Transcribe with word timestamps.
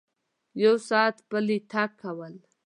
یو 0.63 0.75
ساعت 0.87 1.15
پلی 1.29 1.57
تګ 1.71 1.89
کول 2.01 2.33